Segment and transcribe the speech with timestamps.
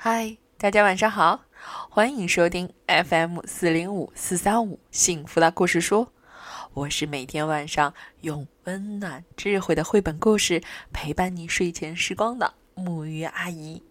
[0.00, 1.40] 嗨，大家晚上好，
[1.90, 6.06] 欢迎收听 FM 四零五四三五幸福的故事书。
[6.72, 13.82] 我是每天晚上用温暖智慧的绘本故事陪伴你睡前时光的木鱼阿姨。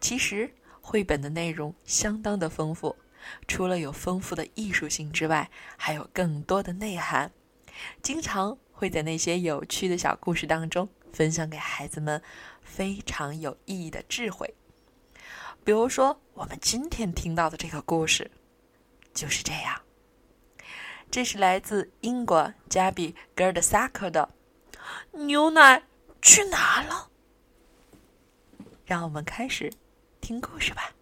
[0.00, 2.94] 其实绘本的内容相当的丰富，
[3.48, 7.32] 除了有丰富的艺术性之外，还有更多的内涵。
[8.00, 12.22] 经常会在那些有趣的小故事当中分享给孩子们
[12.62, 14.54] 非常有意义的智慧。
[15.64, 18.30] 比如说，我们今天听到的这个故事
[19.14, 19.80] 就是这样。
[21.10, 24.28] 这是来自英国加比·格尔德萨克的
[25.24, 25.82] 《牛奶
[26.20, 27.08] 去哪了》。
[28.84, 29.72] 让我们开始
[30.20, 30.92] 听故事吧。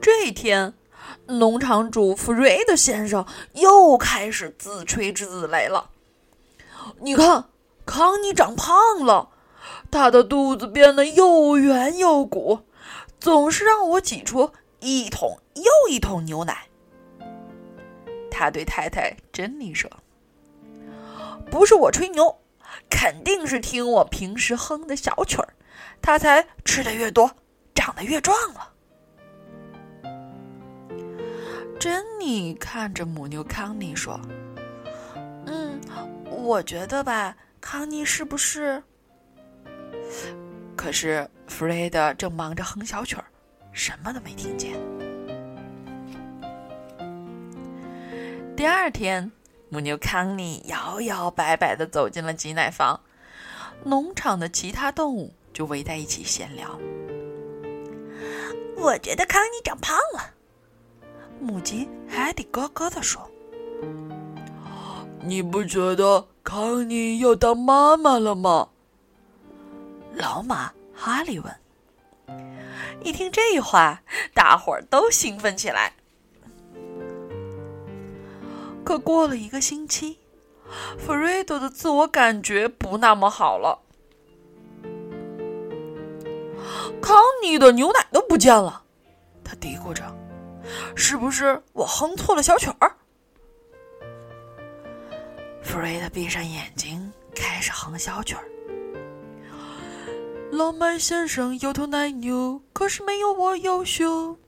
[0.00, 0.72] 这一天。
[1.26, 5.90] 农场主弗瑞德先生又开始自吹自擂了。
[7.00, 7.46] 你看，
[7.84, 9.30] 康妮长胖了，
[9.90, 12.60] 她的肚子变得又圆又鼓，
[13.18, 16.68] 总是让我挤出一桶又一桶牛奶。
[18.30, 19.90] 他对太太珍妮说
[21.50, 22.38] ：“不是我吹牛，
[22.90, 25.54] 肯定是听我平时哼的小曲儿，
[26.02, 27.30] 他才吃的越多，
[27.74, 28.74] 长得越壮了。”
[31.78, 34.20] 珍妮看着母牛康妮说
[35.46, 35.80] ：“嗯，
[36.30, 38.82] 我觉得吧，康妮是不是？”
[40.74, 43.24] 可是弗瑞德正忙着哼小曲儿，
[43.72, 44.72] 什么都没听见。
[48.56, 49.30] 第二天，
[49.68, 53.00] 母牛康妮摇摇摆摆的走进了挤奶房，
[53.84, 56.78] 农场的其他动物就围在一起闲聊。
[58.76, 60.35] 我觉得康妮长胖了。
[61.40, 63.30] 母鸡还得咯咯地说
[65.24, 68.70] ：“你不觉得康妮要当妈妈了吗？”
[70.14, 71.54] 老马哈利问。
[73.02, 74.02] 一听这话，
[74.34, 75.92] 大伙儿都兴奋起来。
[78.82, 80.18] 可过了一个星期，
[80.98, 83.80] 弗瑞德的自我感觉不那么好了。
[87.00, 88.82] 康妮的牛奶都不见了，
[89.44, 90.02] 他嘀咕着。
[90.94, 92.96] 是不是我哼错了小曲儿？
[95.62, 98.44] 弗瑞德闭上眼睛，开始哼小曲儿。
[100.52, 104.38] 老麦先生有头奶牛，可是没有我优秀。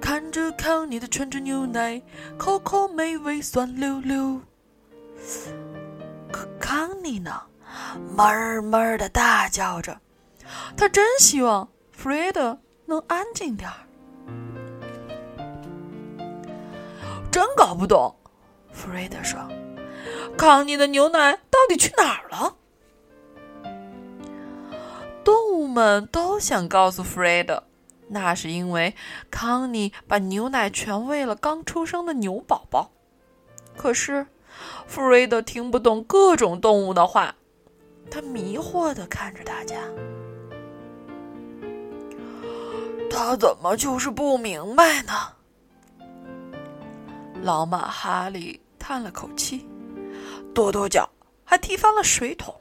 [0.00, 2.00] 看着康妮的纯正牛奶，
[2.38, 4.40] 口口美味，酸溜溜。
[6.32, 7.42] 可康妮呢，
[8.16, 10.00] 闷闷的大叫着，
[10.76, 13.76] 他真希望弗瑞德能安静点儿。
[17.30, 18.16] 真搞不懂，
[18.72, 19.38] 弗瑞德说
[20.36, 22.56] ：“康妮的牛奶到底去哪儿了？”
[25.24, 27.64] 动物们都想告诉弗瑞德，
[28.08, 28.94] 那是因为
[29.30, 32.92] 康妮把牛奶全喂了刚出生的牛宝宝。
[33.76, 34.26] 可是，
[34.86, 37.34] 弗瑞德听不懂各种动物的话，
[38.10, 39.76] 他迷惑的看着大家。
[43.10, 45.12] 他怎么就是不明白呢？
[47.42, 49.66] 老马哈利叹了口气，
[50.54, 51.08] 跺跺脚，
[51.44, 52.54] 还踢翻了水桶。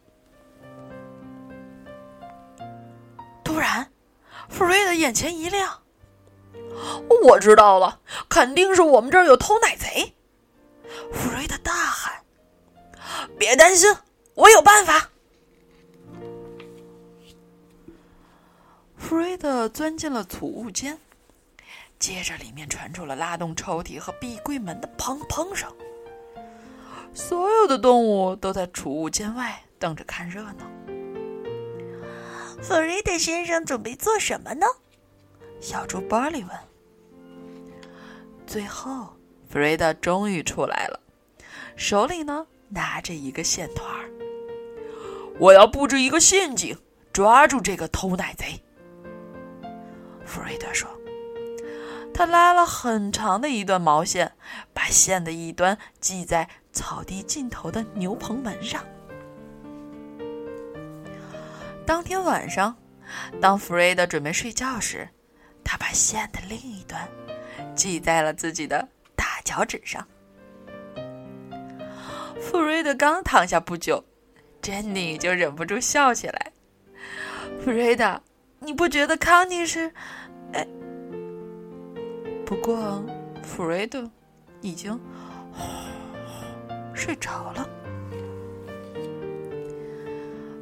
[3.44, 3.92] 突然，
[4.50, 5.82] 弗瑞德眼前一亮
[7.24, 8.00] ：“我知道了，
[8.30, 10.14] 肯定是我们这儿有偷奶贼！”
[11.12, 12.14] 弗瑞德大喊
[13.38, 13.94] ：“别担心，
[14.36, 15.10] 我有办法！”
[18.96, 21.00] 弗瑞德钻进了储物间。
[22.00, 25.72] 接着，里面传出了拉动抽屉和壁柜门的砰砰声。
[27.14, 30.70] 所有的动物都在储物间外等着看热闹。
[32.62, 34.66] 弗瑞德先生准备做什么呢？
[35.60, 36.52] 小猪波利问。
[38.46, 39.14] 最后，
[39.50, 41.00] 弗瑞德终于出来了，
[41.76, 44.10] 手里呢拿着一个线团儿。
[45.40, 46.78] 我要布置一个陷阱，
[47.12, 48.62] 抓住这个偷奶贼。
[50.26, 50.90] 弗瑞德说。
[52.18, 54.32] 他拉了很长的一段毛线，
[54.74, 58.84] 把线的一端系在草地尽头的牛棚门上。
[61.86, 62.76] 当天晚上，
[63.40, 65.08] 当弗瑞德准备睡觉时，
[65.64, 67.08] 他把线的另一端
[67.76, 70.04] 系在了自己的大脚趾上。
[72.42, 74.04] 弗瑞德刚躺下不久，
[74.60, 76.52] 珍妮就忍不住笑起来。
[77.64, 78.20] 弗瑞德，
[78.58, 79.94] 你不觉得康妮是……
[82.48, 82.50] 哎。
[82.50, 83.04] 不过，
[83.44, 84.10] 弗瑞德
[84.62, 84.98] 已经
[86.94, 87.68] 睡着了。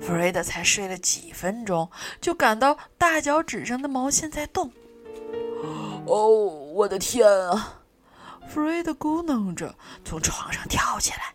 [0.01, 1.87] 弗瑞德才睡了几分钟，
[2.19, 4.71] 就感到大脚趾上的毛线在动。
[6.07, 6.37] 哦，
[6.73, 7.81] 我的天啊！
[8.47, 11.33] 弗瑞德咕哝着从床上跳起来，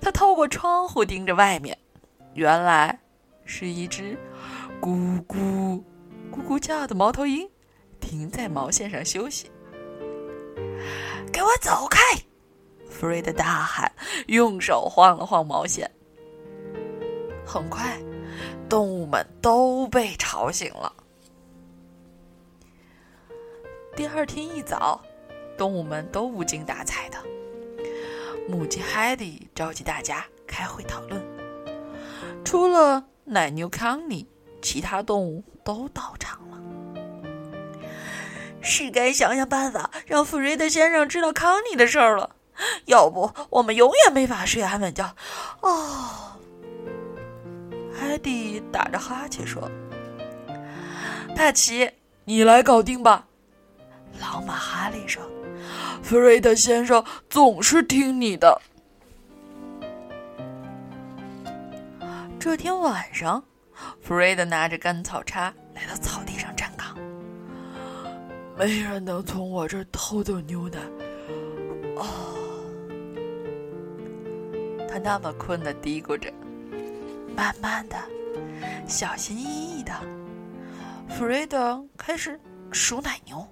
[0.00, 1.76] 他透过窗户盯着外面，
[2.34, 2.98] 原来
[3.44, 4.18] 是一只
[4.80, 5.82] 咕咕
[6.30, 7.48] 咕咕叫的猫头鹰
[8.00, 9.50] 停在毛线上休息。
[11.32, 12.00] 给我走开！
[12.88, 13.92] 弗瑞德大喊，
[14.26, 15.90] 用手晃了晃毛线。
[17.44, 17.98] 很快，
[18.68, 20.92] 动物们都被吵醒了。
[23.94, 25.00] 第二天一早，
[25.56, 27.18] 动物们都无精打采的。
[28.48, 31.22] 母鸡海蒂召集大家开会讨论。
[32.44, 34.26] 除了奶牛康妮，
[34.62, 36.25] 其他动物都到场。
[38.66, 42.30] 是该想想办法，让弗瑞德先生知道康妮的事儿了。
[42.86, 45.14] 要不，我们永远没法睡安稳觉。
[45.60, 46.32] 哦。
[47.98, 49.70] 海蒂打着哈欠说
[51.36, 51.88] ：“帕奇，
[52.24, 53.24] 你来搞定吧。”
[54.20, 55.22] 老马哈利说
[56.02, 58.60] ：“弗瑞德先生总是听你的。”
[62.40, 63.44] 这天晚上，
[64.02, 66.75] 弗瑞德拿着干草叉来到草地上站。
[68.56, 70.78] 没人能从我这儿偷走牛奶。
[71.96, 72.06] 哦，
[74.88, 76.32] 他那么困的嘀咕着。
[77.36, 77.96] 慢慢的，
[78.88, 79.92] 小心翼翼的，
[81.06, 82.40] 弗瑞德开始
[82.72, 83.46] 数奶牛。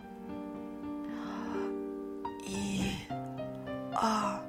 [2.46, 2.84] 一、
[3.92, 4.40] 二、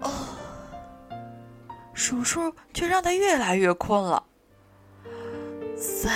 [0.00, 0.10] 哦，
[1.92, 4.24] 数数却让他越来越困了。
[5.76, 6.10] 三、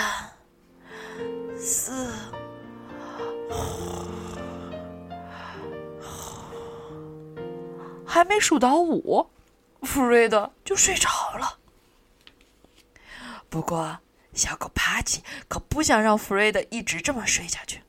[1.58, 2.08] 四，
[8.06, 9.30] 还没数到五，
[9.82, 11.08] 弗瑞德就睡着
[11.38, 11.58] 了。
[13.48, 13.98] 不过，
[14.34, 17.80] 小狗帕奇可不想让弗瑞德一直这么睡下去。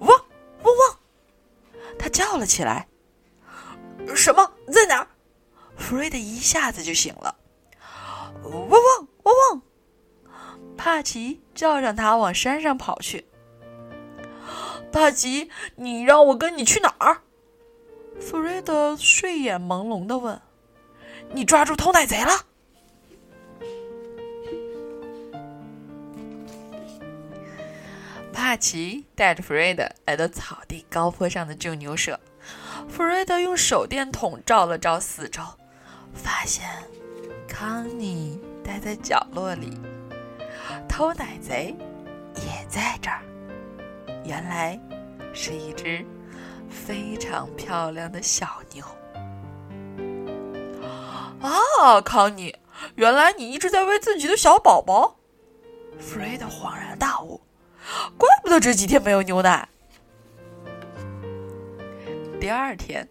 [0.00, 0.08] 汪
[0.62, 0.98] 汪汪！
[1.98, 2.86] 他叫了起来
[4.14, 5.08] ：“什么在哪儿？”
[5.76, 7.34] 弗瑞德一下子就醒了。
[8.42, 9.62] 汪汪汪汪！
[10.76, 13.26] 帕奇叫上他往山上跑去。
[14.94, 17.22] 帕奇，你让我跟你去哪儿？
[18.20, 20.40] 弗瑞德睡眼朦胧的问
[21.34, 22.30] ：“你抓住偷奶贼了？”
[28.32, 32.20] 帕奇带着弗瑞德来到草地高坡上的旧牛舍。
[32.88, 35.42] 弗瑞德用手电筒照了照四周，
[36.14, 36.64] 发现
[37.48, 39.76] 康妮待在角落里，
[40.88, 41.74] 偷奶贼
[42.36, 43.20] 也在这儿。
[44.24, 44.78] 原来
[45.32, 46.04] 是一只
[46.68, 48.84] 非常漂亮的小牛。
[51.40, 52.56] 啊，康妮，
[52.94, 55.16] 原来你一直在喂自己的小宝宝。
[55.98, 57.40] 弗瑞德恍然大悟。
[58.16, 59.68] 怪不得这几天没有牛奶。
[62.40, 63.06] 第二天，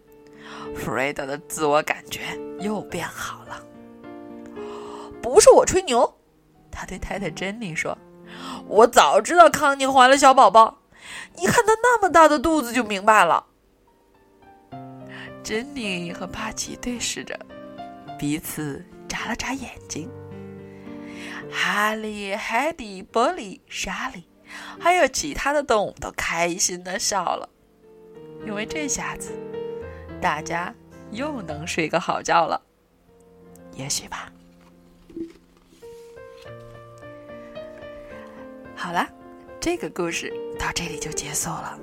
[0.74, 2.20] 弗瑞德的自我感觉
[2.58, 3.62] 又变好了。
[5.22, 6.12] 不是我吹牛，
[6.72, 7.96] 他对太太珍妮说
[8.66, 10.78] ：“我早知道康妮怀了小宝宝，
[11.36, 13.46] 你看她那么大的肚子就明白了。”
[15.42, 17.38] 珍妮和帕奇对视着，
[18.18, 20.10] 彼此眨了眨眼睛。
[21.50, 24.24] 哈利、海蒂、波利、莎莉。
[24.78, 27.48] 还有其他的动物都开心的笑了，
[28.46, 29.32] 因为这下子
[30.20, 30.72] 大家
[31.10, 32.60] 又能睡个好觉了，
[33.72, 34.30] 也许吧。
[38.76, 39.08] 好了，
[39.64, 41.78] 这个故事到这里就结束了。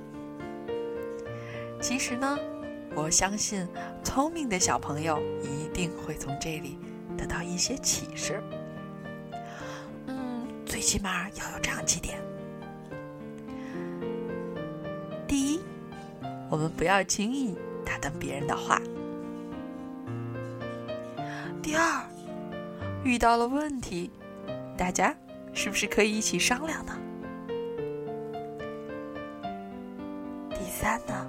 [1.82, 2.38] 其实呢，
[2.94, 3.68] 我相信
[4.04, 6.78] 聪明的小朋友一定会从这里
[7.18, 8.40] 得到一些启示。
[10.06, 12.22] 嗯，最起码要有这样几点。
[15.28, 15.60] 第一
[16.52, 18.80] 我们不要轻易打断别人的话。
[21.64, 22.04] 第二，
[23.04, 24.12] 遇到了问题，
[24.78, 25.16] 大家
[25.52, 26.96] 是不是可以一起商量呢？
[30.82, 31.28] 三呢，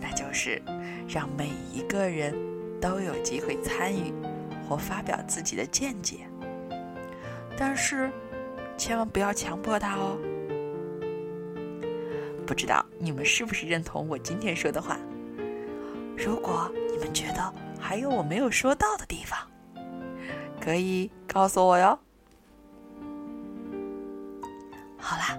[0.00, 0.62] 那就是
[1.08, 2.32] 让每一个人
[2.80, 4.14] 都有机会参与
[4.68, 6.18] 或发表自己的见解，
[7.56, 8.08] 但是
[8.76, 10.16] 千万不要强迫他哦。
[12.46, 14.96] 不知道你们是不是认同我今天说的话？
[16.16, 19.36] 如果你们觉得还有我没有说到的地方，
[20.60, 21.98] 可以告诉我哟。
[24.96, 25.36] 好啦，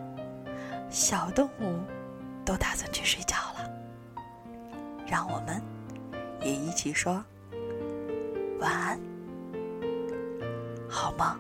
[0.90, 1.80] 小动物
[2.50, 3.70] 都打算去睡觉了。
[5.06, 5.62] 让我们
[6.42, 7.24] 也一起说
[8.60, 9.00] 晚安
[10.90, 11.40] 好吗